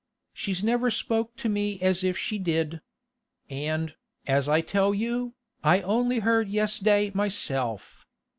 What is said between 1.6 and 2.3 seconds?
as if